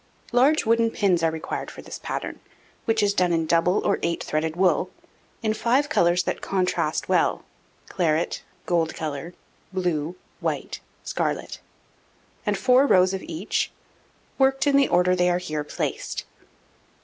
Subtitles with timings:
[0.31, 2.39] Large wooden pins are required for this pattern,
[2.85, 4.89] which is done in double or eight threaded wool,
[5.43, 7.45] in 5 colours that contrast well
[7.87, 9.35] claret, gold colour,
[9.71, 11.59] blue, white, scarlet;
[12.47, 13.69] and 4 rows of each,
[14.39, 16.25] worked in the order they are here placed.